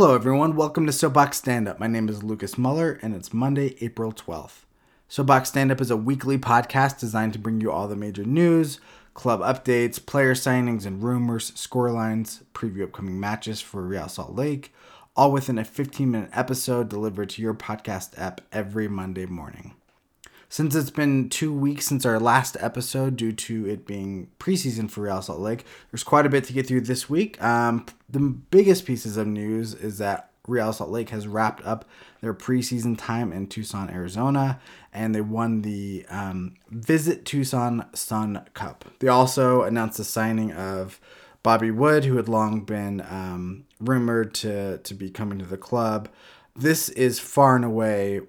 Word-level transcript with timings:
Hello, 0.00 0.14
everyone. 0.14 0.54
Welcome 0.54 0.86
to 0.86 0.92
Soapbox 0.92 1.38
Stand 1.38 1.66
Up. 1.66 1.80
My 1.80 1.88
name 1.88 2.08
is 2.08 2.22
Lucas 2.22 2.56
Muller, 2.56 3.00
and 3.02 3.16
it's 3.16 3.34
Monday, 3.34 3.74
April 3.80 4.12
12th. 4.12 4.64
Soapbox 5.08 5.48
Stand 5.48 5.72
Up 5.72 5.80
is 5.80 5.90
a 5.90 5.96
weekly 5.96 6.38
podcast 6.38 7.00
designed 7.00 7.32
to 7.32 7.38
bring 7.40 7.60
you 7.60 7.72
all 7.72 7.88
the 7.88 7.96
major 7.96 8.22
news, 8.22 8.78
club 9.14 9.40
updates, 9.40 9.98
player 10.06 10.34
signings 10.34 10.86
and 10.86 11.02
rumors, 11.02 11.50
scorelines, 11.50 12.44
preview 12.54 12.84
upcoming 12.84 13.18
matches 13.18 13.60
for 13.60 13.82
Real 13.82 14.08
Salt 14.08 14.36
Lake, 14.36 14.72
all 15.16 15.32
within 15.32 15.58
a 15.58 15.64
15 15.64 16.08
minute 16.08 16.30
episode 16.32 16.88
delivered 16.88 17.30
to 17.30 17.42
your 17.42 17.54
podcast 17.54 18.16
app 18.16 18.40
every 18.52 18.86
Monday 18.86 19.26
morning. 19.26 19.74
Since 20.50 20.74
it's 20.74 20.90
been 20.90 21.28
two 21.28 21.52
weeks 21.52 21.86
since 21.86 22.06
our 22.06 22.18
last 22.18 22.56
episode, 22.58 23.16
due 23.16 23.32
to 23.32 23.66
it 23.68 23.86
being 23.86 24.30
preseason 24.38 24.90
for 24.90 25.02
Real 25.02 25.20
Salt 25.20 25.40
Lake, 25.40 25.64
there's 25.90 26.02
quite 26.02 26.24
a 26.24 26.30
bit 26.30 26.44
to 26.44 26.54
get 26.54 26.66
through 26.66 26.82
this 26.82 27.08
week. 27.10 27.42
Um, 27.42 27.84
the 28.08 28.20
biggest 28.20 28.86
pieces 28.86 29.18
of 29.18 29.26
news 29.26 29.74
is 29.74 29.98
that 29.98 30.30
Real 30.46 30.72
Salt 30.72 30.88
Lake 30.88 31.10
has 31.10 31.26
wrapped 31.26 31.64
up 31.66 31.84
their 32.22 32.32
preseason 32.32 32.96
time 32.96 33.30
in 33.30 33.46
Tucson, 33.46 33.90
Arizona, 33.90 34.58
and 34.92 35.14
they 35.14 35.20
won 35.20 35.60
the 35.60 36.06
um, 36.08 36.54
Visit 36.70 37.26
Tucson 37.26 37.84
Sun 37.92 38.46
Cup. 38.54 38.86
They 39.00 39.08
also 39.08 39.62
announced 39.62 39.98
the 39.98 40.04
signing 40.04 40.52
of 40.52 40.98
Bobby 41.42 41.70
Wood, 41.70 42.06
who 42.06 42.16
had 42.16 42.28
long 42.28 42.62
been 42.62 43.02
um, 43.02 43.66
rumored 43.80 44.32
to, 44.36 44.78
to 44.78 44.94
be 44.94 45.10
coming 45.10 45.38
to 45.38 45.44
the 45.44 45.58
club. 45.58 46.08
This 46.56 46.88
is 46.88 47.20
far 47.20 47.54
and 47.54 47.66
away 47.66 48.22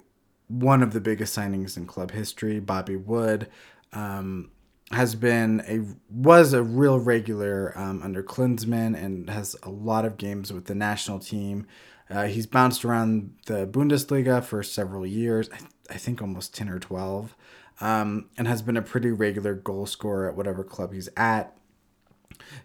one 0.49 0.83
of 0.83 0.91
the 0.91 0.99
biggest 0.99 1.37
signings 1.37 1.77
in 1.77 1.85
club 1.85 2.11
history. 2.11 2.59
Bobby 2.59 2.97
Wood 2.97 3.47
um, 3.93 4.51
has 4.91 5.15
been 5.15 5.63
a 5.67 5.81
was 6.11 6.53
a 6.53 6.63
real 6.63 6.99
regular 6.99 7.73
um, 7.77 8.01
under 8.03 8.21
Klinsmann 8.21 9.01
and 9.01 9.29
has 9.29 9.55
a 9.63 9.69
lot 9.69 10.03
of 10.03 10.17
games 10.17 10.51
with 10.51 10.65
the 10.65 10.75
national 10.75 11.19
team. 11.19 11.65
Uh, 12.09 12.25
he's 12.25 12.47
bounced 12.47 12.83
around 12.83 13.35
the 13.45 13.67
Bundesliga 13.67 14.43
for 14.43 14.63
several 14.63 15.05
years, 15.05 15.47
I, 15.53 15.57
th- 15.57 15.69
I 15.91 15.97
think 15.97 16.21
almost 16.21 16.55
10 16.55 16.67
or 16.69 16.79
12, 16.79 17.35
um, 17.81 18.29
and 18.35 18.47
has 18.47 18.63
been 18.63 18.77
a 18.77 18.81
pretty 18.81 19.11
regular 19.11 19.53
goal 19.53 19.85
scorer 19.85 20.27
at 20.27 20.35
whatever 20.35 20.63
club 20.63 20.91
he's 20.91 21.07
at. 21.15 21.55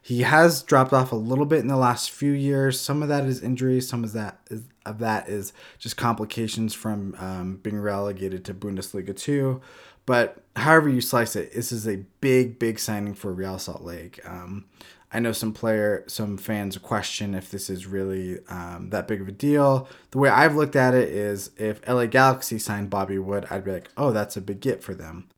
He 0.00 0.22
has 0.22 0.62
dropped 0.62 0.92
off 0.92 1.12
a 1.12 1.16
little 1.16 1.46
bit 1.46 1.60
in 1.60 1.68
the 1.68 1.76
last 1.76 2.10
few 2.10 2.32
years. 2.32 2.78
Some 2.78 3.02
of 3.02 3.08
that 3.08 3.24
is 3.24 3.42
injuries. 3.42 3.88
Some 3.88 4.04
of 4.04 4.12
that 4.12 4.38
is 4.50 4.64
of 4.84 4.98
that 4.98 5.28
is 5.28 5.54
just 5.78 5.96
complications 5.96 6.74
from 6.74 7.14
um, 7.18 7.56
being 7.62 7.80
relegated 7.80 8.44
to 8.44 8.54
Bundesliga 8.54 9.16
two. 9.16 9.62
But 10.06 10.42
however 10.56 10.90
you 10.90 11.00
slice 11.00 11.36
it, 11.36 11.54
this 11.54 11.72
is 11.72 11.88
a 11.88 12.04
big, 12.20 12.58
big 12.58 12.78
signing 12.78 13.14
for 13.14 13.32
Real 13.32 13.58
Salt 13.58 13.82
Lake. 13.82 14.20
Um, 14.28 14.66
I 15.10 15.20
know 15.20 15.32
some 15.32 15.52
player, 15.52 16.04
some 16.06 16.36
fans 16.36 16.76
question 16.76 17.34
if 17.34 17.50
this 17.50 17.70
is 17.70 17.86
really 17.86 18.40
um, 18.48 18.90
that 18.90 19.08
big 19.08 19.22
of 19.22 19.28
a 19.28 19.32
deal. 19.32 19.88
The 20.10 20.18
way 20.18 20.28
I've 20.28 20.56
looked 20.56 20.76
at 20.76 20.92
it 20.92 21.08
is, 21.08 21.52
if 21.56 21.80
LA 21.88 22.06
Galaxy 22.06 22.58
signed 22.58 22.90
Bobby 22.90 23.18
Wood, 23.18 23.46
I'd 23.48 23.64
be 23.64 23.72
like, 23.72 23.88
oh, 23.96 24.10
that's 24.10 24.36
a 24.36 24.40
big 24.42 24.60
get 24.60 24.82
for 24.82 24.92
them. 24.92 25.28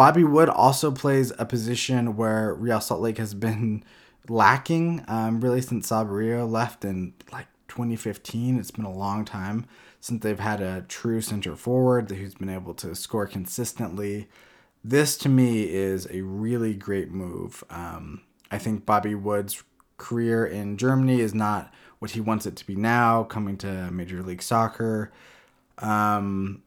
Bobby 0.00 0.24
Wood 0.24 0.48
also 0.48 0.90
plays 0.90 1.30
a 1.38 1.44
position 1.44 2.16
where 2.16 2.54
Real 2.54 2.80
Salt 2.80 3.02
Lake 3.02 3.18
has 3.18 3.34
been 3.34 3.84
lacking 4.30 5.04
um, 5.08 5.42
really 5.42 5.60
since 5.60 5.90
Saborio 5.90 6.50
left 6.50 6.86
in 6.86 7.12
like 7.30 7.48
2015. 7.68 8.58
It's 8.58 8.70
been 8.70 8.86
a 8.86 8.90
long 8.90 9.26
time 9.26 9.66
since 10.00 10.22
they've 10.22 10.40
had 10.40 10.62
a 10.62 10.86
true 10.88 11.20
center 11.20 11.54
forward 11.54 12.10
who's 12.10 12.32
been 12.32 12.48
able 12.48 12.72
to 12.76 12.94
score 12.94 13.26
consistently. 13.26 14.30
This 14.82 15.18
to 15.18 15.28
me 15.28 15.64
is 15.64 16.08
a 16.10 16.22
really 16.22 16.72
great 16.72 17.10
move. 17.10 17.62
Um, 17.68 18.22
I 18.50 18.56
think 18.56 18.86
Bobby 18.86 19.14
Wood's 19.14 19.62
career 19.98 20.46
in 20.46 20.78
Germany 20.78 21.20
is 21.20 21.34
not 21.34 21.74
what 21.98 22.12
he 22.12 22.22
wants 22.22 22.46
it 22.46 22.56
to 22.56 22.66
be 22.66 22.74
now, 22.74 23.24
coming 23.24 23.58
to 23.58 23.90
Major 23.90 24.22
League 24.22 24.40
Soccer. 24.40 25.12
Um, 25.76 26.62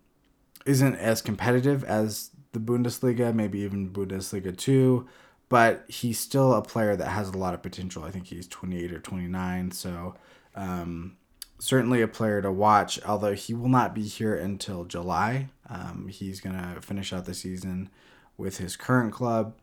isn't 0.68 0.96
as 0.98 1.24
competitive 1.24 1.84
as 1.84 2.30
the 2.54 2.60
Bundesliga, 2.60 3.34
maybe 3.34 3.60
even 3.60 3.90
Bundesliga 3.90 4.56
2, 4.56 5.08
but 5.50 5.86
he's 5.88 6.20
still 6.20 6.54
a 6.54 6.62
player 6.62 6.96
that 6.96 7.10
has 7.10 7.30
a 7.30 7.38
lot 7.38 7.54
of 7.54 7.62
potential. 7.62 8.04
I 8.04 8.12
think 8.12 8.28
he's 8.28 8.48
28 8.48 8.92
or 8.94 9.00
29, 9.00 9.72
so 9.72 10.16
um, 10.56 11.18
certainly 11.60 12.02
a 12.02 12.08
player 12.08 12.42
to 12.42 12.52
watch, 12.52 13.04
although 13.04 13.34
he 13.34 13.54
will 13.54 13.70
not 13.70 13.94
be 13.94 14.04
here 14.04 14.36
until 14.36 14.86
July. 14.86 15.50
Um, 15.70 16.08
he's 16.08 16.40
going 16.40 16.56
to 16.56 16.82
finish 16.82 17.12
out 17.12 17.26
the 17.26 17.34
season 17.34 17.90
with 18.38 18.58
his 18.58 18.76
current 18.76 19.14
club 19.14 19.54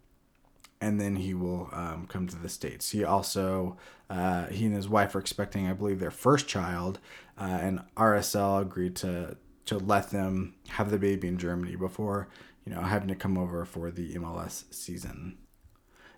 and 0.80 1.00
then 1.00 1.16
he 1.16 1.34
will 1.34 1.68
um, 1.72 2.06
come 2.08 2.26
to 2.26 2.36
the 2.36 2.48
states. 2.48 2.90
He 2.90 3.04
also 3.04 3.76
uh, 4.08 4.46
he 4.46 4.66
and 4.66 4.74
his 4.74 4.88
wife 4.88 5.14
are 5.14 5.18
expecting, 5.18 5.68
I 5.68 5.72
believe, 5.72 6.00
their 6.00 6.10
first 6.10 6.48
child, 6.48 6.98
uh, 7.38 7.58
and 7.60 7.80
RSL 7.96 8.62
agreed 8.62 8.96
to 8.96 9.36
to 9.66 9.78
let 9.78 10.10
them 10.10 10.54
have 10.68 10.90
the 10.90 10.98
baby 10.98 11.28
in 11.28 11.38
Germany 11.38 11.76
before 11.76 12.28
you 12.64 12.72
know 12.74 12.82
having 12.82 13.08
to 13.08 13.14
come 13.14 13.38
over 13.38 13.64
for 13.64 13.90
the 13.90 14.14
MLS 14.14 14.64
season. 14.72 15.38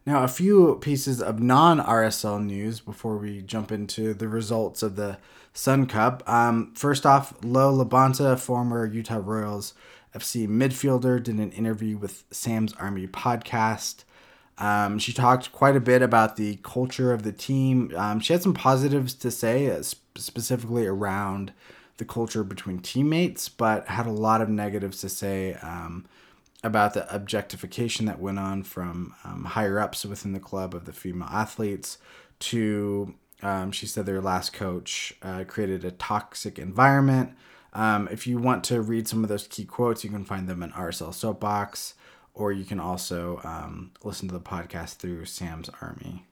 Now, 0.04 0.24
a 0.24 0.28
few 0.28 0.78
pieces 0.80 1.22
of 1.22 1.40
non 1.40 1.78
RSL 1.78 2.44
news 2.44 2.80
before 2.80 3.18
we 3.18 3.40
jump 3.42 3.70
into 3.70 4.14
the 4.14 4.28
results 4.28 4.82
of 4.82 4.96
the 4.96 5.18
Sun 5.52 5.86
Cup. 5.86 6.28
Um, 6.28 6.72
first 6.74 7.06
off, 7.06 7.34
Lo 7.44 7.72
LaBonta, 7.72 8.38
former 8.38 8.84
Utah 8.84 9.20
Royals 9.22 9.74
FC 10.14 10.48
midfielder, 10.48 11.22
did 11.22 11.36
an 11.36 11.52
interview 11.52 11.96
with 11.96 12.24
Sam's 12.32 12.72
Army 12.74 13.06
podcast. 13.06 14.02
Um, 14.58 14.98
she 14.98 15.12
talked 15.12 15.52
quite 15.52 15.76
a 15.76 15.80
bit 15.80 16.02
about 16.02 16.36
the 16.36 16.56
culture 16.62 17.12
of 17.12 17.22
the 17.22 17.32
team. 17.32 17.92
Um, 17.96 18.18
she 18.18 18.32
had 18.32 18.42
some 18.42 18.54
positives 18.54 19.14
to 19.14 19.30
say, 19.30 19.70
uh, 19.70 19.82
specifically 20.16 20.86
around 20.86 21.52
the 21.98 22.04
culture 22.04 22.42
between 22.42 22.80
teammates, 22.80 23.48
but 23.48 23.86
had 23.86 24.06
a 24.06 24.12
lot 24.12 24.40
of 24.40 24.48
negatives 24.48 25.00
to 25.00 25.08
say 25.08 25.54
um, 25.62 26.06
about 26.62 26.94
the 26.94 27.12
objectification 27.14 28.06
that 28.06 28.20
went 28.20 28.38
on 28.38 28.62
from 28.62 29.14
um, 29.24 29.44
higher 29.44 29.78
ups 29.78 30.04
within 30.04 30.32
the 30.32 30.40
club 30.40 30.74
of 30.74 30.84
the 30.84 30.92
female 30.92 31.28
athletes 31.30 31.98
to, 32.38 33.14
um, 33.42 33.72
she 33.72 33.86
said, 33.86 34.06
their 34.06 34.20
last 34.20 34.52
coach 34.52 35.14
uh, 35.22 35.44
created 35.44 35.84
a 35.84 35.90
toxic 35.90 36.58
environment. 36.58 37.32
Um, 37.72 38.08
if 38.12 38.26
you 38.26 38.38
want 38.38 38.64
to 38.64 38.80
read 38.80 39.08
some 39.08 39.22
of 39.22 39.28
those 39.28 39.46
key 39.48 39.64
quotes, 39.64 40.04
you 40.04 40.10
can 40.10 40.24
find 40.24 40.48
them 40.48 40.62
in 40.62 40.70
RSL 40.72 41.12
Soapbox 41.12 41.94
or 42.34 42.52
you 42.52 42.64
can 42.64 42.80
also 42.80 43.40
um, 43.44 43.90
listen 44.02 44.28
to 44.28 44.34
the 44.34 44.40
podcast 44.40 44.96
through 44.96 45.24
Sam's 45.24 45.68
Army. 45.80 46.26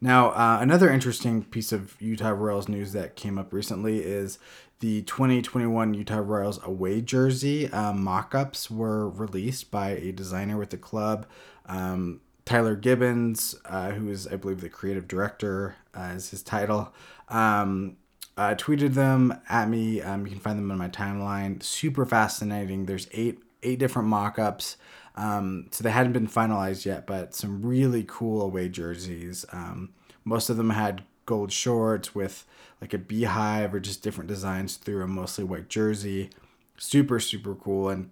Now, 0.00 0.30
uh, 0.30 0.58
another 0.60 0.90
interesting 0.90 1.42
piece 1.42 1.72
of 1.72 1.96
Utah 2.00 2.30
Royals 2.30 2.68
news 2.68 2.92
that 2.92 3.16
came 3.16 3.38
up 3.38 3.52
recently 3.52 4.00
is 4.00 4.38
the 4.80 5.02
2021 5.02 5.94
Utah 5.94 6.18
Royals 6.18 6.62
away 6.64 7.00
jersey 7.00 7.70
um, 7.72 8.02
mock 8.02 8.34
ups 8.34 8.70
were 8.70 9.08
released 9.08 9.70
by 9.70 9.90
a 9.90 10.12
designer 10.12 10.58
with 10.58 10.70
the 10.70 10.76
club. 10.76 11.26
Um, 11.66 12.20
Tyler 12.44 12.76
Gibbons, 12.76 13.56
uh, 13.64 13.90
who 13.92 14.08
is, 14.08 14.26
I 14.26 14.36
believe, 14.36 14.60
the 14.60 14.68
creative 14.68 15.08
director, 15.08 15.76
uh, 15.94 16.12
is 16.14 16.30
his 16.30 16.42
title. 16.42 16.92
Um, 17.28 17.96
uh, 18.36 18.54
tweeted 18.54 18.94
them 18.94 19.40
at 19.48 19.68
me. 19.68 20.02
Um, 20.02 20.26
you 20.26 20.32
can 20.32 20.40
find 20.40 20.58
them 20.58 20.70
on 20.70 20.78
my 20.78 20.88
timeline. 20.88 21.62
Super 21.62 22.04
fascinating. 22.04 22.86
There's 22.86 23.08
eight 23.12 23.42
eight 23.62 23.78
different 23.78 24.08
mock-ups. 24.08 24.76
Um, 25.16 25.68
so 25.70 25.82
they 25.82 25.90
hadn't 25.90 26.12
been 26.12 26.28
finalized 26.28 26.84
yet, 26.84 27.06
but 27.06 27.34
some 27.34 27.62
really 27.62 28.04
cool 28.06 28.42
away 28.42 28.68
jerseys. 28.68 29.46
Um, 29.50 29.94
most 30.24 30.50
of 30.50 30.56
them 30.58 30.70
had 30.70 31.02
gold 31.26 31.52
shorts 31.52 32.14
with 32.14 32.46
like 32.80 32.94
a 32.94 32.98
beehive 32.98 33.74
or 33.74 33.80
just 33.80 34.02
different 34.02 34.28
designs 34.28 34.76
through 34.76 35.02
a 35.02 35.08
mostly 35.08 35.44
white 35.44 35.68
jersey. 35.68 36.30
Super 36.78 37.20
super 37.20 37.54
cool 37.54 37.88
and 37.88 38.10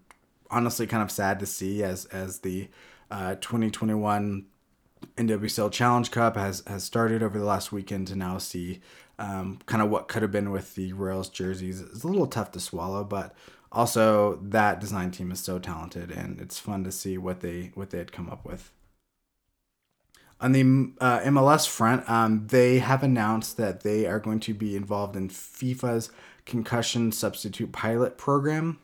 honestly 0.50 0.86
kind 0.86 1.02
of 1.02 1.10
sad 1.10 1.38
to 1.40 1.46
see 1.46 1.82
as 1.82 2.04
as 2.06 2.40
the 2.40 2.68
uh, 3.10 3.36
2021 3.36 4.46
NWSL 5.16 5.70
Challenge 5.70 6.10
Cup 6.10 6.36
has 6.36 6.62
has 6.66 6.84
started 6.84 7.22
over 7.22 7.38
the 7.38 7.44
last 7.44 7.72
weekend 7.72 8.08
to 8.08 8.16
now 8.16 8.38
see 8.38 8.80
um, 9.18 9.58
kind 9.66 9.82
of 9.82 9.90
what 9.90 10.08
could 10.08 10.22
have 10.22 10.32
been 10.32 10.50
with 10.50 10.74
the 10.74 10.92
Royals 10.92 11.28
jerseys. 11.28 11.80
It's 11.80 12.04
a 12.04 12.08
little 12.08 12.26
tough 12.26 12.50
to 12.52 12.60
swallow, 12.60 13.04
but 13.04 13.34
also 13.70 14.38
that 14.42 14.80
design 14.80 15.10
team 15.10 15.30
is 15.30 15.40
so 15.40 15.58
talented 15.58 16.10
and 16.10 16.40
it's 16.40 16.58
fun 16.58 16.84
to 16.84 16.92
see 16.92 17.18
what 17.18 17.40
they 17.40 17.72
what 17.74 17.90
they 17.90 17.98
had 17.98 18.12
come 18.12 18.30
up 18.30 18.44
with 18.44 18.72
on 20.44 20.52
the 20.52 20.60
uh, 21.00 21.20
MLS 21.20 21.66
front, 21.66 22.08
um, 22.08 22.46
they 22.48 22.78
have 22.78 23.02
announced 23.02 23.56
that 23.56 23.80
they 23.80 24.04
are 24.04 24.18
going 24.18 24.40
to 24.40 24.52
be 24.52 24.76
involved 24.76 25.16
in 25.16 25.30
FIFA's 25.30 26.10
concussion 26.44 27.12
substitute 27.12 27.72
pilot 27.72 28.18
program. 28.18 28.78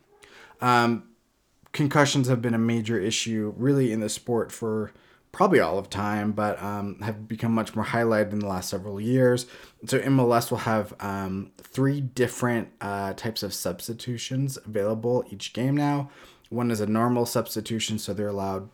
Um, 0.62 1.10
concussions 1.72 2.28
have 2.28 2.40
been 2.40 2.54
a 2.54 2.58
major 2.58 2.98
issue, 2.98 3.52
really, 3.58 3.92
in 3.92 4.00
the 4.00 4.08
sport 4.08 4.50
for 4.50 4.92
probably 5.32 5.60
all 5.60 5.78
of 5.78 5.90
time, 5.90 6.32
but 6.32 6.60
um, 6.62 6.98
have 7.02 7.28
become 7.28 7.52
much 7.52 7.76
more 7.76 7.84
highlighted 7.84 8.32
in 8.32 8.38
the 8.38 8.46
last 8.46 8.70
several 8.70 8.98
years. 8.98 9.44
So 9.84 9.98
MLS 10.00 10.50
will 10.50 10.58
have 10.58 10.94
um, 10.98 11.52
three 11.58 12.00
different 12.00 12.68
uh, 12.80 13.12
types 13.12 13.42
of 13.42 13.52
substitutions 13.52 14.56
available 14.64 15.26
each 15.28 15.52
game 15.52 15.76
now. 15.76 16.08
One 16.48 16.70
is 16.70 16.80
a 16.80 16.86
normal 16.86 17.26
substitution, 17.26 17.98
so 17.98 18.14
they're 18.14 18.28
allowed 18.28 18.70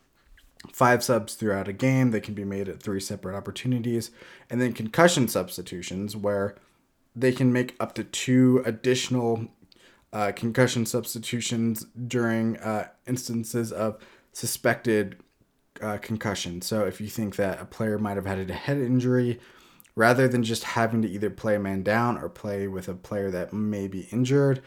five 0.72 1.02
subs 1.02 1.34
throughout 1.34 1.68
a 1.68 1.72
game. 1.72 2.10
that 2.10 2.22
can 2.22 2.34
be 2.34 2.44
made 2.44 2.68
at 2.68 2.82
three 2.82 3.00
separate 3.00 3.36
opportunities. 3.36 4.10
And 4.50 4.60
then 4.60 4.72
concussion 4.72 5.28
substitutions, 5.28 6.16
where 6.16 6.56
they 7.14 7.32
can 7.32 7.52
make 7.52 7.74
up 7.80 7.94
to 7.94 8.04
two 8.04 8.62
additional 8.64 9.48
uh, 10.12 10.32
concussion 10.32 10.86
substitutions 10.86 11.86
during 12.06 12.56
uh, 12.58 12.88
instances 13.06 13.72
of 13.72 13.98
suspected 14.32 15.16
uh, 15.82 15.98
concussion. 15.98 16.62
So 16.62 16.84
if 16.84 17.00
you 17.00 17.08
think 17.08 17.36
that 17.36 17.60
a 17.60 17.64
player 17.64 17.98
might 17.98 18.16
have 18.16 18.26
had 18.26 18.50
a 18.50 18.54
head 18.54 18.78
injury, 18.78 19.40
rather 19.94 20.28
than 20.28 20.42
just 20.42 20.64
having 20.64 21.02
to 21.02 21.08
either 21.08 21.30
play 21.30 21.56
a 21.56 21.60
man 21.60 21.82
down 21.82 22.18
or 22.18 22.28
play 22.28 22.68
with 22.68 22.88
a 22.88 22.94
player 22.94 23.30
that 23.30 23.52
may 23.52 23.88
be 23.88 24.08
injured, 24.12 24.62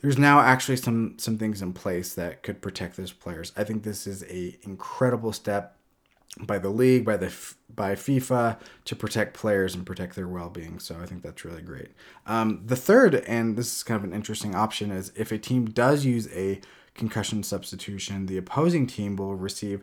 there's 0.00 0.18
now 0.18 0.40
actually 0.40 0.76
some 0.76 1.18
some 1.18 1.38
things 1.38 1.62
in 1.62 1.72
place 1.72 2.14
that 2.14 2.42
could 2.42 2.62
protect 2.62 2.96
those 2.96 3.12
players. 3.12 3.52
I 3.56 3.64
think 3.64 3.82
this 3.82 4.06
is 4.06 4.22
a 4.24 4.56
incredible 4.62 5.32
step 5.32 5.76
by 6.40 6.58
the 6.58 6.68
league, 6.68 7.04
by 7.04 7.16
the 7.16 7.32
by 7.74 7.94
FIFA 7.94 8.58
to 8.84 8.96
protect 8.96 9.34
players 9.34 9.74
and 9.74 9.86
protect 9.86 10.14
their 10.14 10.28
well-being. 10.28 10.78
So 10.78 10.96
I 11.00 11.06
think 11.06 11.22
that's 11.22 11.44
really 11.44 11.62
great. 11.62 11.88
Um, 12.26 12.62
the 12.64 12.76
third, 12.76 13.16
and 13.26 13.56
this 13.56 13.76
is 13.76 13.82
kind 13.82 13.98
of 13.98 14.04
an 14.04 14.14
interesting 14.14 14.54
option, 14.54 14.90
is 14.90 15.12
if 15.16 15.32
a 15.32 15.38
team 15.38 15.66
does 15.66 16.04
use 16.04 16.28
a 16.32 16.60
concussion 16.94 17.42
substitution, 17.42 18.26
the 18.26 18.36
opposing 18.36 18.86
team 18.86 19.16
will 19.16 19.36
receive 19.36 19.82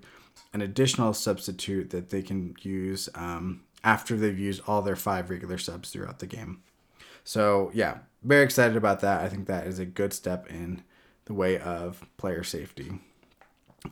an 0.53 0.61
additional 0.61 1.13
substitute 1.13 1.89
that 1.89 2.09
they 2.09 2.21
can 2.21 2.55
use 2.61 3.09
um, 3.15 3.63
after 3.83 4.15
they've 4.15 4.39
used 4.39 4.61
all 4.67 4.81
their 4.81 4.95
five 4.95 5.29
regular 5.29 5.57
subs 5.57 5.89
throughout 5.89 6.19
the 6.19 6.27
game. 6.27 6.61
So 7.23 7.71
yeah, 7.73 7.99
very 8.25 8.43
excited 8.43 8.75
about 8.75 8.99
that. 9.01 9.21
I 9.21 9.29
think 9.29 9.47
that 9.47 9.67
is 9.67 9.79
a 9.79 9.85
good 9.85 10.13
step 10.13 10.49
in 10.49 10.83
the 11.25 11.33
way 11.33 11.59
of 11.59 12.05
player 12.17 12.43
safety. 12.43 12.99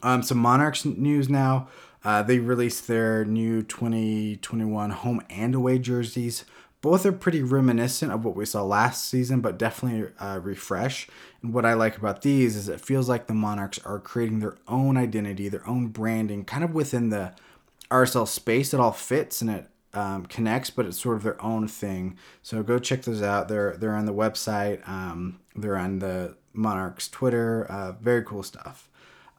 Um, 0.02 0.24
some 0.24 0.40
Monarchs 0.40 0.86
news 0.86 1.30
now. 1.30 1.68
Uh, 2.04 2.22
they 2.22 2.40
released 2.40 2.88
their 2.88 3.24
new 3.24 3.62
2021 3.62 4.90
home 4.90 5.22
and 5.30 5.56
away 5.56 5.80
jerseys. 5.80 6.44
Both 6.82 7.06
are 7.06 7.14
pretty 7.14 7.42
reminiscent 7.42 8.12
of 8.12 8.26
what 8.26 8.36
we 8.36 8.46
saw 8.46 8.62
last 8.64 9.06
season, 9.06 9.40
but 9.40 9.58
definitely 9.58 10.10
uh, 10.20 10.40
refresh. 10.44 11.08
And 11.42 11.54
what 11.54 11.66
I 11.66 11.76
like 11.76 11.98
about 11.98 12.24
these 12.24 12.58
is 12.58 12.68
it 12.68 12.82
feels 12.82 13.08
like 13.08 13.28
the 13.28 13.34
Monarchs 13.34 13.80
are 13.86 14.00
creating 14.00 14.40
their 14.40 14.58
own 14.68 14.98
identity, 14.98 15.48
their 15.48 15.68
own 15.68 15.88
branding, 15.88 16.44
kind 16.44 16.64
of 16.64 16.74
within 16.74 17.10
the 17.10 17.34
RSL 17.90 18.28
space. 18.28 18.74
It 18.74 18.82
all 18.82 18.92
fits 18.92 19.42
and 19.42 19.50
it 19.50 19.70
um, 19.94 20.26
connects, 20.26 20.70
but 20.70 20.86
it's 20.86 21.00
sort 21.00 21.18
of 21.18 21.24
their 21.24 21.42
own 21.42 21.68
thing. 21.68 22.18
So 22.42 22.64
go 22.64 22.80
check 22.80 23.04
those 23.04 23.22
out. 23.22 23.48
They're 23.48 23.76
they're 23.78 23.96
on 23.96 24.06
the 24.06 24.14
website. 24.14 24.88
Um, 24.88 25.40
they're 25.56 25.78
on 25.78 26.00
the 26.00 26.36
Monarchs 26.54 27.08
Twitter. 27.08 27.66
Uh, 27.66 27.94
very 27.94 28.24
cool 28.24 28.44
stuff. 28.44 28.90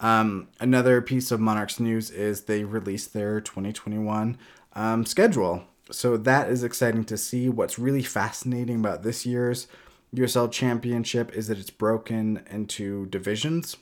Um, 0.00 0.48
another 0.60 1.00
piece 1.00 1.30
of 1.30 1.40
Monarchs 1.40 1.80
news 1.80 2.10
is 2.10 2.42
they 2.42 2.64
released 2.64 3.14
their 3.14 3.40
2021 3.40 4.36
um, 4.74 5.06
schedule. 5.06 5.64
So 5.90 6.16
that 6.16 6.48
is 6.48 6.64
exciting 6.64 7.04
to 7.04 7.16
see. 7.16 7.48
What's 7.48 7.78
really 7.78 8.02
fascinating 8.02 8.76
about 8.76 9.02
this 9.02 9.24
year's 9.24 9.66
USL 10.14 10.50
Championship 10.50 11.32
is 11.34 11.48
that 11.48 11.58
it's 11.58 11.70
broken 11.70 12.44
into 12.50 13.06
divisions. 13.06 13.76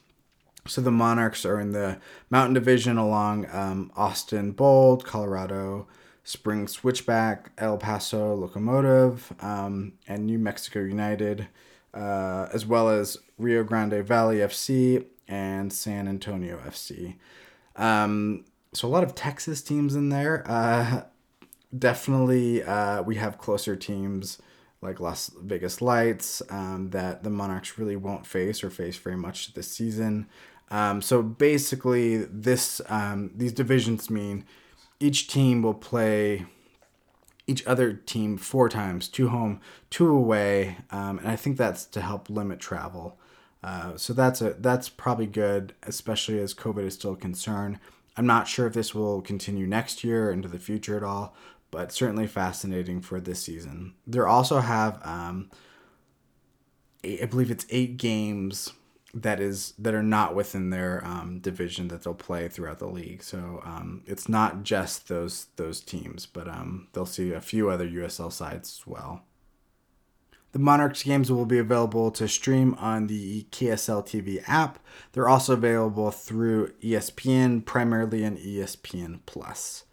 So 0.67 0.81
the 0.81 0.91
Monarchs 0.91 1.45
are 1.45 1.61
in 1.61 1.73
the 1.73 1.99
Mountain 2.31 2.55
Division 2.55 2.97
along 2.97 3.49
um, 3.53 3.91
Austin 3.97 4.53
Bold, 4.53 5.05
Colorado 5.05 5.89
Spring 6.25 6.69
Switchback, 6.69 7.51
El 7.59 7.79
Paso 7.79 8.35
Locomotive, 8.35 9.33
um, 9.41 9.95
and 10.07 10.27
New 10.27 10.39
Mexico 10.39 10.81
United, 10.81 11.49
uh, 11.95 12.49
as 12.53 12.65
well 12.65 12.89
as 12.89 13.19
Rio 13.39 13.65
Grande 13.65 14.05
Valley 14.05 14.37
FC 14.37 15.05
and 15.27 15.73
San 15.73 16.07
Antonio 16.07 16.59
FC. 16.59 17.17
Um, 17.77 18.45
so 18.73 18.87
a 18.87 18.91
lot 18.91 19.03
of 19.03 19.15
Texas 19.15 19.63
teams 19.63 19.95
in 19.95 20.09
there. 20.09 20.45
Uh, 20.49 21.03
definitely, 21.77 22.63
uh, 22.63 23.03
we 23.03 23.17
have 23.17 23.39
closer 23.39 23.77
teams 23.77 24.41
like 24.81 25.01
Las 25.01 25.31
Vegas 25.41 25.81
Lights 25.81 26.43
um, 26.51 26.91
that 26.91 27.23
the 27.23 27.31
Monarchs 27.31 27.79
really 27.79 27.97
won't 27.97 28.27
face 28.27 28.65
or 28.65 28.71
face 28.71 28.97
very 28.97 29.17
much 29.17 29.55
this 29.55 29.69
season. 29.69 30.27
Um, 30.71 31.03
so 31.03 31.23
basically, 31.23 32.19
this 32.19 32.81
um, 32.89 33.31
these 33.35 33.53
divisions 33.53 34.11
mean 34.11 34.45
each 35.03 35.27
team 35.27 35.63
will 35.63 35.75
play 35.75 36.47
each 37.47 37.67
other 37.67 37.93
team 37.93 38.37
four 38.37 38.69
times, 38.69 39.09
two 39.09 39.29
home, 39.29 39.61
two 39.91 40.09
away, 40.09 40.79
um, 40.91 41.19
and 41.19 41.29
I 41.29 41.37
think 41.37 41.57
that's 41.57 41.85
to 41.87 42.01
help 42.01 42.31
limit 42.31 42.61
travel. 42.61 43.19
Uh, 43.65 43.97
so 43.97 44.13
that's 44.13 44.41
a 44.41 44.55
that's 44.55 44.89
probably 44.89 45.27
good, 45.27 45.75
especially 45.83 46.39
as 46.41 46.55
COVID 46.55 46.85
is 46.85 46.95
still 46.95 47.13
a 47.13 47.17
concern. 47.17 47.79
I'm 48.17 48.27
not 48.27 48.49
sure 48.49 48.67
if 48.67 48.75
this 48.75 48.95
will 48.95 49.23
continue 49.23 49.67
next 49.67 50.05
year 50.05 50.31
into 50.31 50.49
the 50.49 50.59
future 50.59 50.97
at 50.97 51.03
all, 51.03 51.35
but 51.71 51.93
certainly 51.93 52.27
fascinating 52.27 53.01
for 53.01 53.21
this 53.21 53.43
season. 53.43 53.95
They 54.07 54.21
also 54.21 54.61
have, 54.61 55.01
um, 55.05 55.51
eight, 57.03 57.23
I 57.23 57.27
believe 57.27 57.51
it's 57.51 57.67
eight 57.71 57.97
games 57.97 58.73
that 59.15 59.41
is 59.41 59.75
that 59.79 59.95
are 59.95 60.03
not 60.03 60.35
within 60.35 60.71
their 60.71 61.05
um, 61.05 61.39
division 61.41 61.89
that 61.89 62.03
they'll 62.03 62.15
play 62.15 62.49
throughout 62.49 62.79
the 62.79 62.87
league. 62.87 63.23
So 63.23 63.61
um, 63.65 64.03
it's 64.07 64.29
not 64.29 64.63
just 64.63 65.09
those 65.09 65.47
those 65.57 65.81
teams, 65.81 66.27
but 66.27 66.49
um, 66.49 66.89
they'll 66.93 67.07
see 67.07 67.33
a 67.33 67.41
few 67.41 67.69
other 67.69 67.89
USL 67.89 68.33
sides 68.33 68.81
as 68.81 68.87
well. 68.87 69.23
The 70.53 70.59
Monarchs 70.59 71.03
games 71.03 71.33
will 71.33 71.47
be 71.47 71.59
available 71.59 72.11
to 72.11 72.29
stream 72.29 72.75
on 72.79 73.07
the 73.07 73.47
KSL 73.51 74.07
TV 74.07 74.43
app. 74.47 74.79
They're 75.13 75.29
also 75.29 75.55
available 75.55 76.11
through 76.11 76.73
ESPN, 76.83 77.65
primarily 77.65 78.23
in 78.23 78.37
ESPN 78.37 79.21
Plus. 79.25 79.85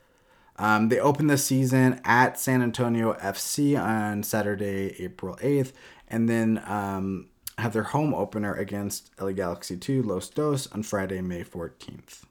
Um, 0.57 0.89
they 0.89 0.99
open 0.99 1.27
the 1.27 1.37
season 1.37 2.01
at 2.03 2.37
San 2.37 2.61
Antonio 2.61 3.13
FC 3.13 3.81
on 3.81 4.23
Saturday, 4.23 4.93
April 5.01 5.37
8th, 5.37 5.71
and 6.09 6.27
then 6.27 6.61
um, 6.65 7.29
have 7.59 7.73
their 7.73 7.83
home 7.83 8.13
opener 8.13 8.53
against 8.53 9.11
LA 9.19 9.31
Galaxy 9.31 9.77
2 9.77 10.03
Los 10.03 10.29
Dos 10.29 10.67
on 10.71 10.83
Friday, 10.83 11.21
May 11.21 11.43
14th. 11.43 12.23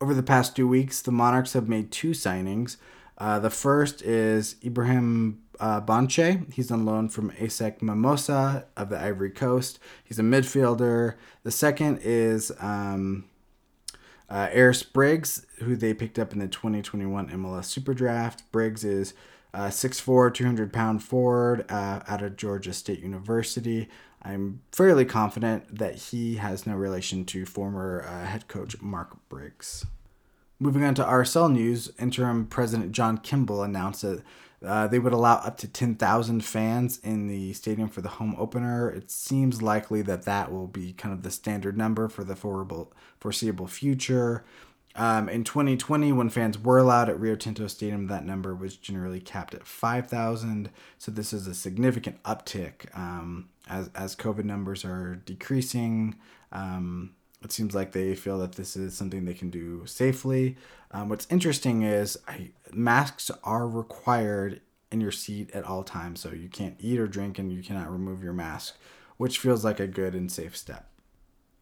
Over 0.00 0.14
the 0.14 0.22
past 0.22 0.56
two 0.56 0.66
weeks, 0.66 1.00
the 1.00 1.12
Monarchs 1.12 1.52
have 1.52 1.68
made 1.68 1.92
two 1.92 2.10
signings. 2.10 2.76
Uh, 3.18 3.38
the 3.38 3.50
first 3.50 4.02
is 4.02 4.56
Ibrahim 4.64 5.42
uh. 5.60 6.52
He's 6.52 6.70
on 6.70 6.84
loan 6.84 7.08
from 7.08 7.30
ASEC 7.32 7.80
Mimosa 7.80 8.66
of 8.76 8.88
the 8.88 8.98
Ivory 8.98 9.30
Coast. 9.30 9.78
He's 10.02 10.18
a 10.18 10.22
midfielder. 10.22 11.14
The 11.44 11.50
second 11.50 12.00
is 12.02 12.50
um, 12.58 13.26
uh, 14.28 14.48
Aris 14.54 14.82
Briggs, 14.82 15.46
who 15.58 15.76
they 15.76 15.94
picked 15.94 16.18
up 16.18 16.32
in 16.32 16.38
the 16.38 16.48
2021 16.48 17.28
MLS 17.28 17.66
Super 17.66 17.94
Draft. 17.94 18.50
Briggs 18.50 18.82
is 18.82 19.14
uh, 19.54 19.66
6'4, 19.66 20.32
200 20.32 20.72
pound 20.72 21.02
forward 21.02 21.70
uh, 21.70 22.00
out 22.08 22.22
of 22.22 22.36
Georgia 22.36 22.72
State 22.72 23.00
University. 23.00 23.88
I'm 24.24 24.62
fairly 24.70 25.04
confident 25.04 25.78
that 25.78 25.96
he 25.96 26.36
has 26.36 26.66
no 26.66 26.74
relation 26.74 27.24
to 27.26 27.44
former 27.44 28.04
uh, 28.06 28.26
head 28.26 28.48
coach 28.48 28.80
Mark 28.80 29.16
Briggs. 29.28 29.84
Moving 30.60 30.84
on 30.84 30.94
to 30.94 31.02
RSL 31.02 31.52
news, 31.52 31.90
interim 31.98 32.46
president 32.46 32.92
John 32.92 33.18
Kimball 33.18 33.64
announced 33.64 34.02
that 34.02 34.22
uh, 34.64 34.86
they 34.86 35.00
would 35.00 35.12
allow 35.12 35.36
up 35.36 35.56
to 35.58 35.66
10,000 35.66 36.44
fans 36.44 37.00
in 37.02 37.26
the 37.26 37.52
stadium 37.52 37.88
for 37.88 38.00
the 38.00 38.08
home 38.08 38.36
opener. 38.38 38.88
It 38.88 39.10
seems 39.10 39.60
likely 39.60 40.02
that 40.02 40.22
that 40.22 40.52
will 40.52 40.68
be 40.68 40.92
kind 40.92 41.12
of 41.12 41.24
the 41.24 41.32
standard 41.32 41.76
number 41.76 42.08
for 42.08 42.22
the 42.22 42.36
foreseeable 43.18 43.66
future. 43.66 44.44
Um, 44.94 45.28
in 45.28 45.44
2020, 45.44 46.12
when 46.12 46.28
fans 46.28 46.58
were 46.58 46.78
allowed 46.78 47.08
at 47.08 47.18
Rio 47.18 47.34
Tinto 47.34 47.66
Stadium, 47.66 48.08
that 48.08 48.26
number 48.26 48.54
was 48.54 48.76
generally 48.76 49.20
capped 49.20 49.54
at 49.54 49.66
5,000. 49.66 50.70
So 50.98 51.10
this 51.10 51.32
is 51.32 51.46
a 51.46 51.54
significant 51.54 52.22
uptick 52.24 52.94
um, 52.96 53.48
as, 53.68 53.90
as 53.94 54.14
COVID 54.14 54.44
numbers 54.44 54.84
are 54.84 55.16
decreasing. 55.24 56.16
Um, 56.50 57.14
it 57.42 57.52
seems 57.52 57.74
like 57.74 57.92
they 57.92 58.14
feel 58.14 58.38
that 58.38 58.52
this 58.52 58.76
is 58.76 58.94
something 58.94 59.24
they 59.24 59.34
can 59.34 59.50
do 59.50 59.86
safely. 59.86 60.56
Um, 60.90 61.08
what's 61.08 61.26
interesting 61.30 61.82
is 61.82 62.18
I, 62.28 62.50
masks 62.72 63.30
are 63.42 63.66
required 63.66 64.60
in 64.90 65.00
your 65.00 65.10
seat 65.10 65.50
at 65.52 65.64
all 65.64 65.82
times, 65.82 66.20
so 66.20 66.30
you 66.30 66.48
can't 66.48 66.76
eat 66.78 67.00
or 67.00 67.06
drink 67.06 67.38
and 67.38 67.50
you 67.50 67.62
cannot 67.62 67.90
remove 67.90 68.22
your 68.22 68.34
mask, 68.34 68.76
which 69.16 69.38
feels 69.38 69.64
like 69.64 69.80
a 69.80 69.86
good 69.86 70.14
and 70.14 70.30
safe 70.30 70.56
step. 70.56 70.91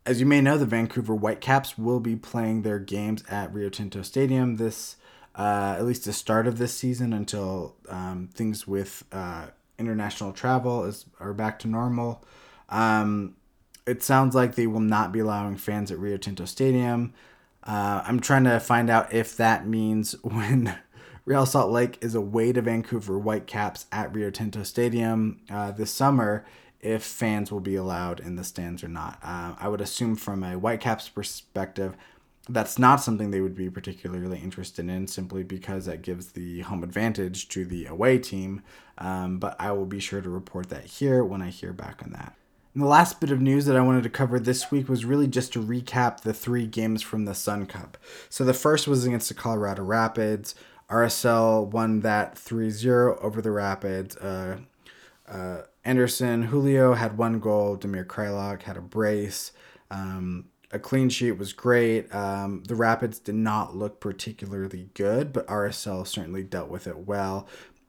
As 0.07 0.19
you 0.19 0.27
may 0.27 0.41
know, 0.41 0.57
the 0.57 0.67
Vancouver 0.67 1.15
Whitecaps 1.15 1.77
will 1.77 2.01
be 2.01 2.17
playing 2.17 2.63
their 2.63 2.79
games 2.79 3.23
at 3.29 3.53
Rio 3.53 3.69
Tinto 3.69 4.03
Stadium 4.03 4.57
this, 4.57 4.97
uh, 5.37 5.77
at 5.79 5.85
least 5.85 6.05
the 6.05 6.13
start 6.13 6.47
of 6.47 6.59
this 6.59 6.75
season, 6.75 7.13
until 7.13 7.77
um, 7.89 8.31
things 8.33 8.67
with 8.67 9.05
uh, 9.13 9.49
international 9.79 10.33
travel 10.33 10.85
is 10.85 11.07
are 11.19 11.35
back 11.35 11.59
to 11.61 11.69
normal. 11.69 12.25
Um, 12.71 13.37
it 13.87 14.03
sounds 14.03 14.35
like 14.35 14.55
they 14.55 14.67
will 14.67 14.81
not 14.81 15.13
be 15.13 15.19
allowing 15.19 15.57
fans 15.57 15.91
at 15.91 15.99
Rio 15.99 16.17
Tinto 16.17 16.45
Stadium. 16.45 17.13
Uh, 17.63 18.03
I'm 18.07 18.21
trying 18.21 18.45
to 18.45 18.59
find 18.59 18.89
out 18.89 19.13
if 19.13 19.37
that 19.37 19.67
means 19.67 20.13
when 20.23 20.79
Real 21.25 21.45
Salt 21.45 21.71
Lake 21.71 21.99
is 22.01 22.15
away 22.15 22.53
to 22.53 22.63
Vancouver 22.63 23.19
Whitecaps 23.19 23.87
at 23.93 24.15
Rio 24.15 24.31
Tinto 24.31 24.63
Stadium 24.63 25.41
uh, 25.51 25.73
this 25.73 25.91
summer, 25.91 26.45
if 26.81 27.03
fans 27.03 27.53
will 27.53 27.61
be 27.61 27.77
allowed 27.77 28.21
in 28.21 28.37
the 28.37 28.45
stands 28.45 28.83
or 28.83 28.89
not. 28.89 29.19
Uh, 29.23 29.55
I 29.59 29.69
would 29.69 29.81
assume 29.81 30.17
from 30.17 30.43
a 30.43 30.55
Whitecaps 30.55 31.09
perspective, 31.09 31.97
that's 32.49 32.79
not 32.79 32.97
something 32.97 33.31
they 33.31 33.41
would 33.41 33.55
be 33.55 33.71
particularly 33.71 34.39
interested 34.39 34.89
in 34.89 35.07
simply 35.07 35.43
because 35.43 35.87
that 35.87 36.03
gives 36.03 36.33
the 36.33 36.61
home 36.61 36.83
advantage 36.83 37.49
to 37.51 37.65
the 37.65 37.87
away 37.87 38.19
team. 38.19 38.63
Um, 38.99 39.39
but 39.39 39.57
I 39.61 39.73
will 39.73 39.87
be 39.87 40.01
sure 40.01 40.21
to 40.21 40.29
report 40.29 40.69
that 40.71 40.85
here 40.85 41.25
when 41.25 41.43
I 41.43 41.51
hear 41.51 41.73
back 41.73 42.03
on 42.03 42.13
that. 42.13 42.35
And 42.75 42.83
the 42.83 42.89
last 42.89 43.21
bit 43.21 43.31
of 43.31 43.41
news 43.41 43.67
that 43.67 43.77
I 43.77 43.81
wanted 43.81 44.05
to 44.05 44.11
cover 44.11 44.39
this 44.39 44.71
week 44.71 44.89
was 44.89 45.05
really 45.05 45.27
just 45.27 45.53
to 45.55 45.63
recap 45.63 46.21
the 46.21 46.33
three 46.33 46.67
games 46.67 47.03
from 47.03 47.25
the 47.25 47.35
Sun 47.35 47.67
Cup. 47.67 47.99
So 48.29 48.45
the 48.45 48.55
first 48.55 48.87
was 48.87 49.05
against 49.05 49.29
the 49.29 49.35
Colorado 49.35 49.83
Rapids. 49.83 50.55
RSL 50.89 51.67
won 51.67 52.01
that 52.01 52.39
3 52.39 52.71
0 52.71 53.19
over 53.21 53.41
the 53.41 53.51
Rapids. 53.51 54.17
Uh, 54.17 54.59
uh, 55.29 55.63
Anderson 55.85 56.45
Julio 56.45 56.95
had 56.95 57.17
one 57.17 57.41
goal. 57.41 57.77
Damir 57.77 58.05
Kreilach 58.05 58.63
had 58.63 58.77
a 58.77 58.83
brace. 58.83 59.53
Um, 59.91 60.47
a 60.73 60.79
clean 60.79 61.09
sheet 61.09 61.33
was 61.33 61.53
great. 61.53 62.15
Um, 62.15 62.63
the 62.65 62.75
Rapids 62.75 63.19
did 63.19 63.35
not 63.35 63.77
look 63.77 64.01
particularly 64.01 64.91
good, 64.95 65.33
but 65.33 65.47
RSL 65.47 66.07
certainly 66.07 66.45
dealt 66.45 66.69
with 66.69 66.87
it 66.87 66.99
well. 66.99 67.49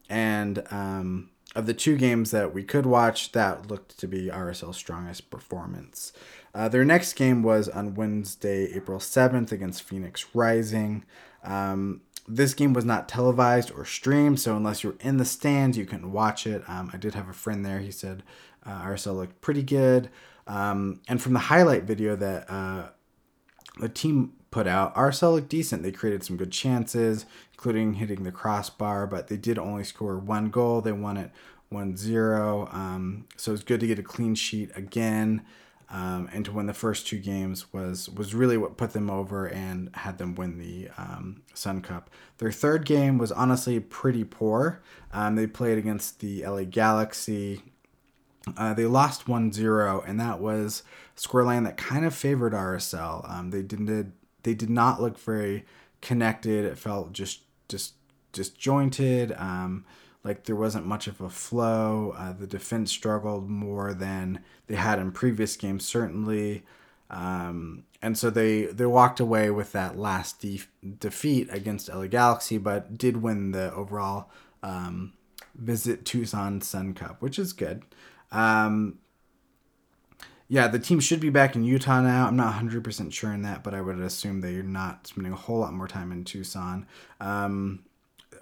And 0.09 0.63
um, 0.71 1.29
of 1.55 1.67
the 1.67 1.73
two 1.73 1.95
games 1.95 2.31
that 2.31 2.53
we 2.53 2.63
could 2.63 2.85
watch, 2.85 3.33
that 3.33 3.69
looked 3.69 3.99
to 3.99 4.07
be 4.07 4.27
RSL's 4.27 4.77
strongest 4.77 5.29
performance. 5.29 6.11
Uh, 6.55 6.69
their 6.69 6.85
next 6.85 7.13
game 7.13 7.43
was 7.43 7.69
on 7.69 7.95
Wednesday, 7.95 8.73
April 8.73 8.99
7th 8.99 9.51
against 9.51 9.83
Phoenix 9.83 10.25
Rising. 10.33 11.05
Um, 11.43 12.01
this 12.35 12.53
game 12.53 12.73
was 12.73 12.85
not 12.85 13.09
televised 13.09 13.71
or 13.71 13.85
streamed, 13.85 14.39
so 14.39 14.55
unless 14.55 14.83
you're 14.83 14.95
in 15.01 15.17
the 15.17 15.25
stands, 15.25 15.77
you 15.77 15.85
couldn't 15.85 16.11
watch 16.11 16.47
it. 16.47 16.63
Um, 16.67 16.89
I 16.93 16.97
did 16.97 17.13
have 17.13 17.29
a 17.29 17.33
friend 17.33 17.65
there. 17.65 17.79
He 17.79 17.91
said 17.91 18.23
uh, 18.65 18.83
RSL 18.83 19.15
looked 19.15 19.41
pretty 19.41 19.63
good. 19.63 20.09
Um, 20.47 21.01
and 21.07 21.21
from 21.21 21.33
the 21.33 21.39
highlight 21.39 21.83
video 21.83 22.15
that 22.15 22.49
uh, 22.49 22.89
the 23.79 23.89
team 23.89 24.33
put 24.49 24.67
out, 24.67 24.95
RSL 24.95 25.33
looked 25.33 25.49
decent. 25.49 25.83
They 25.83 25.91
created 25.91 26.23
some 26.23 26.37
good 26.37 26.51
chances, 26.51 27.25
including 27.53 27.95
hitting 27.95 28.23
the 28.23 28.31
crossbar, 28.31 29.07
but 29.07 29.27
they 29.27 29.37
did 29.37 29.59
only 29.59 29.83
score 29.83 30.17
one 30.17 30.49
goal. 30.49 30.81
They 30.81 30.91
won 30.91 31.17
it 31.17 31.31
1 31.71 31.97
0. 31.97 32.69
Um, 32.71 33.25
so 33.37 33.53
it's 33.53 33.63
good 33.63 33.79
to 33.79 33.87
get 33.87 33.99
a 33.99 34.03
clean 34.03 34.35
sheet 34.35 34.71
again. 34.75 35.43
Um, 35.91 36.29
and 36.31 36.45
to 36.45 36.53
win 36.53 36.67
the 36.67 36.73
first 36.73 37.05
two 37.05 37.19
games 37.19 37.73
was 37.73 38.09
was 38.09 38.33
really 38.33 38.57
what 38.57 38.77
put 38.77 38.93
them 38.93 39.09
over 39.09 39.45
and 39.47 39.89
had 39.93 40.17
them 40.17 40.35
win 40.35 40.57
the 40.57 40.89
um, 40.97 41.43
Sun 41.53 41.81
Cup. 41.81 42.09
Their 42.37 42.51
third 42.51 42.85
game 42.85 43.17
was 43.17 43.31
honestly 43.31 43.79
pretty 43.79 44.23
poor. 44.23 44.81
Um, 45.11 45.35
they 45.35 45.47
played 45.47 45.77
against 45.77 46.21
the 46.21 46.45
LA 46.45 46.63
Galaxy 46.63 47.61
uh, 48.57 48.73
they 48.73 48.85
lost 48.85 49.25
1-0, 49.25 50.03
and 50.07 50.19
that 50.19 50.39
was 50.39 50.83
scoreline 51.15 51.63
that 51.65 51.77
kind 51.77 52.05
of 52.05 52.15
favored 52.15 52.53
RSL. 52.53 53.29
Um, 53.29 53.51
they 53.51 53.61
didn't 53.61 54.13
they 54.43 54.55
did 54.55 54.69
not 54.71 54.99
look 54.99 55.19
very 55.19 55.65
connected. 56.01 56.65
It 56.65 56.77
felt 56.77 57.13
just 57.13 57.41
just 57.69 57.93
disjointed. 58.31 59.33
Um, 59.37 59.85
like 60.23 60.45
there 60.45 60.55
wasn't 60.55 60.85
much 60.85 61.07
of 61.07 61.19
a 61.21 61.29
flow. 61.29 62.13
Uh, 62.17 62.33
the 62.33 62.47
defense 62.47 62.91
struggled 62.91 63.49
more 63.49 63.93
than 63.93 64.43
they 64.67 64.75
had 64.75 64.99
in 64.99 65.11
previous 65.11 65.55
games, 65.55 65.85
certainly. 65.85 66.63
Um, 67.09 67.83
and 68.01 68.17
so 68.17 68.29
they 68.29 68.65
they 68.65 68.85
walked 68.85 69.19
away 69.19 69.49
with 69.51 69.73
that 69.73 69.97
last 69.97 70.39
de- 70.39 70.63
defeat 70.99 71.49
against 71.51 71.89
LA 71.89 72.07
Galaxy, 72.07 72.57
but 72.57 72.97
did 72.97 73.17
win 73.17 73.51
the 73.51 73.73
overall 73.73 74.29
um, 74.63 75.13
Visit 75.55 76.05
Tucson 76.05 76.61
Sun 76.61 76.93
Cup, 76.93 77.21
which 77.21 77.37
is 77.37 77.53
good. 77.53 77.83
Um, 78.31 78.99
yeah, 80.47 80.67
the 80.67 80.79
team 80.79 80.99
should 80.99 81.21
be 81.21 81.29
back 81.29 81.55
in 81.55 81.63
Utah 81.63 82.01
now. 82.01 82.27
I'm 82.27 82.35
not 82.35 82.61
100% 82.61 83.13
sure 83.13 83.31
in 83.31 83.41
that, 83.43 83.63
but 83.63 83.73
I 83.73 83.79
would 83.79 83.99
assume 83.99 84.41
they're 84.41 84.63
not 84.63 85.07
spending 85.07 85.31
a 85.31 85.37
whole 85.37 85.59
lot 85.59 85.73
more 85.73 85.87
time 85.87 86.11
in 86.11 86.25
Tucson. 86.25 86.87
Um, 87.21 87.85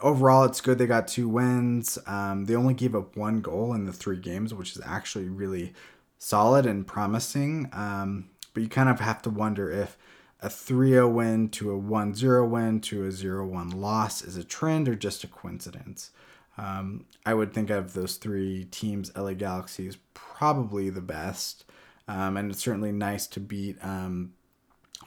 overall, 0.01 0.43
it's 0.43 0.61
good 0.61 0.77
they 0.77 0.87
got 0.87 1.07
two 1.07 1.27
wins. 1.27 1.97
Um, 2.07 2.45
they 2.45 2.55
only 2.55 2.73
gave 2.73 2.95
up 2.95 3.15
one 3.15 3.41
goal 3.41 3.73
in 3.73 3.85
the 3.85 3.93
three 3.93 4.17
games, 4.17 4.53
which 4.53 4.75
is 4.75 4.81
actually 4.85 5.29
really 5.29 5.73
solid 6.17 6.65
and 6.65 6.85
promising. 6.85 7.69
Um, 7.71 8.29
but 8.53 8.63
you 8.63 8.69
kind 8.69 8.89
of 8.89 8.99
have 8.99 9.21
to 9.23 9.29
wonder 9.29 9.71
if 9.71 9.97
a 10.41 10.49
3 10.49 10.91
0 10.91 11.09
win 11.09 11.49
to 11.49 11.71
a 11.71 11.77
1 11.77 12.15
0 12.15 12.47
win 12.47 12.81
to 12.81 13.05
a 13.05 13.11
0 13.11 13.45
1 13.45 13.69
loss 13.69 14.21
is 14.21 14.37
a 14.37 14.43
trend 14.43 14.87
or 14.87 14.95
just 14.95 15.23
a 15.23 15.27
coincidence. 15.27 16.11
Um, 16.57 17.05
I 17.25 17.33
would 17.33 17.53
think 17.53 17.69
of 17.69 17.93
those 17.93 18.15
three 18.17 18.65
teams, 18.65 19.15
LA 19.15 19.33
Galaxy 19.33 19.87
is 19.87 19.97
probably 20.13 20.89
the 20.89 21.01
best. 21.01 21.65
Um, 22.07 22.37
and 22.37 22.51
it's 22.51 22.63
certainly 22.63 22.91
nice 22.91 23.27
to 23.27 23.39
beat 23.39 23.77
um, 23.83 24.33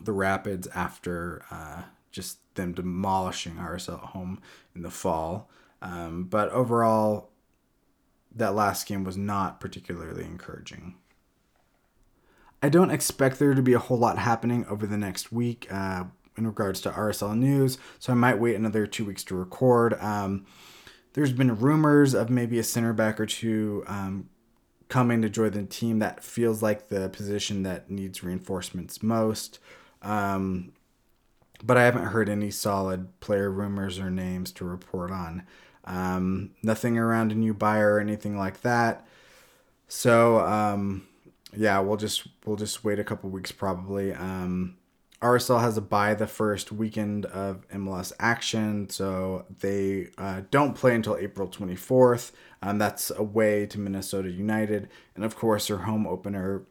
the 0.00 0.12
Rapids 0.12 0.68
after 0.68 1.44
uh, 1.50 1.82
just 2.12 2.38
them 2.54 2.73
demolishing 2.73 3.54
RSL 3.57 3.95
at 3.95 4.11
home 4.11 4.40
in 4.75 4.83
the 4.83 4.90
fall. 4.90 5.50
Um, 5.81 6.25
but 6.25 6.50
overall, 6.50 7.31
that 8.35 8.54
last 8.54 8.87
game 8.87 9.04
was 9.04 9.16
not 9.16 9.61
particularly 9.61 10.25
encouraging. 10.25 10.95
I 12.62 12.69
don't 12.69 12.90
expect 12.90 13.38
there 13.38 13.54
to 13.54 13.62
be 13.62 13.73
a 13.73 13.81
whole 13.81 13.99
lot 13.99 14.19
happening 14.19 14.64
over 14.66 14.87
the 14.87 14.97
next 14.97 15.33
week 15.33 15.66
uh, 15.71 16.04
in 16.37 16.47
regards 16.47 16.81
to 16.83 16.90
RSL 16.90 17.37
news, 17.37 17.76
so 17.99 18.12
I 18.12 18.16
might 18.16 18.38
wait 18.38 18.54
another 18.54 18.87
two 18.87 19.04
weeks 19.04 19.25
to 19.25 19.35
record. 19.35 19.95
Um, 19.95 20.47
there's 21.14 21.33
been 21.33 21.59
rumors 21.59 22.14
of 22.14 22.31
maybe 22.31 22.59
a 22.59 22.64
center 22.64 22.92
back 22.92 23.19
or 23.19 23.26
two 23.26 23.83
um, 23.87 24.28
coming 24.88 25.21
to 25.23 25.28
join 25.28 25.50
the 25.50 25.64
team. 25.64 25.99
That 25.99 26.23
feels 26.23 26.62
like 26.62 26.88
the 26.88 27.09
position 27.09 27.64
that 27.64 27.90
needs 27.90 28.23
reinforcements 28.23 29.02
most. 29.02 29.59
Um, 30.00 30.73
but 31.62 31.76
I 31.76 31.85
haven't 31.85 32.07
heard 32.07 32.28
any 32.28 32.50
solid 32.50 33.21
player 33.21 33.50
rumors 33.50 33.99
or 33.99 34.11
names 34.11 34.52
to 34.52 34.64
report 34.64 35.11
on. 35.11 35.45
Um, 35.85 36.50
nothing 36.62 36.99
around 36.99 37.33
a 37.33 37.37
new 37.37 37.54
buyer 37.54 37.95
or 37.95 38.00
anything 38.00 38.37
like 38.37 38.62
that. 38.62 39.07
So 39.88 40.40
um, 40.40 41.07
yeah, 41.57 41.78
we'll 41.81 41.97
just 41.97 42.26
we'll 42.45 42.57
just 42.57 42.85
wait 42.85 42.99
a 42.99 43.04
couple 43.04 43.31
weeks 43.31 43.52
probably. 43.52 44.12
Um, 44.12 44.76
RSL 45.21 45.61
has 45.61 45.76
a 45.76 45.81
bye 45.81 46.14
the 46.14 46.26
first 46.26 46.73
weekend 46.73 47.26
of 47.26 47.69
MLS 47.69 48.12
action, 48.19 48.88
so 48.90 49.47
they 49.61 50.09
uh, 50.19 50.42
don't 50.50 50.75
play 50.75 50.97
until 50.97 51.16
April 51.16 51.47
24th. 51.47 52.33
Um, 52.61 52.78
that's 52.78 53.11
away 53.11 53.66
to 53.66 53.78
Minnesota 53.78 54.31
United. 54.31 54.88
And 55.14 55.25
of 55.25 55.37
course, 55.37 55.69
their 55.69 55.78
home 55.78 56.09
opener 56.09 56.64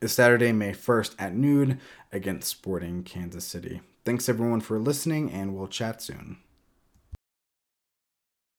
is 0.00 0.12
Saturday, 0.12 0.52
May 0.52 0.72
1st 0.72 1.16
at 1.18 1.34
noon 1.34 1.80
against 2.12 2.48
Sporting 2.48 3.02
Kansas 3.02 3.44
City. 3.44 3.80
Thanks 4.04 4.28
everyone 4.28 4.60
for 4.60 4.80
listening, 4.80 5.30
and 5.30 5.54
we'll 5.54 5.68
chat 5.68 6.02
soon. 6.02 6.38